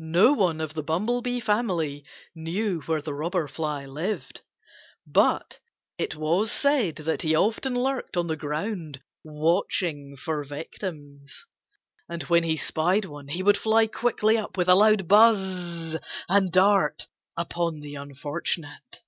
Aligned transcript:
No 0.00 0.32
one 0.32 0.60
of 0.60 0.74
the 0.74 0.82
Bumblebee 0.82 1.38
family 1.38 2.04
knew 2.34 2.80
where 2.80 3.00
the 3.00 3.14
Robber 3.14 3.46
Fly 3.46 3.86
lived. 3.86 4.40
But 5.06 5.60
it 5.96 6.16
was 6.16 6.50
said 6.50 6.96
that 6.96 7.22
he 7.22 7.36
often 7.36 7.72
lurked 7.80 8.16
on 8.16 8.26
the 8.26 8.34
ground, 8.36 9.04
watching 9.22 10.16
for 10.16 10.42
victims. 10.42 11.46
And 12.08 12.24
when 12.24 12.42
he 12.42 12.56
spied 12.56 13.04
one 13.04 13.28
he 13.28 13.44
would 13.44 13.56
fly 13.56 13.86
quickly 13.86 14.36
up 14.36 14.56
with 14.56 14.68
a 14.68 14.74
loud 14.74 15.06
buzz 15.06 15.96
and 16.28 16.50
dart 16.50 17.06
upon 17.36 17.78
the 17.78 17.94
unfortunate. 17.94 19.02